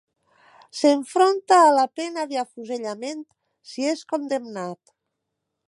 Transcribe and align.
S'enfronta 0.77 1.59
a 1.65 1.75
la 1.79 1.83
pena 1.99 2.25
d'afusellament 2.31 3.23
si 3.73 3.87
és 3.93 4.03
condemnat. 4.15 4.95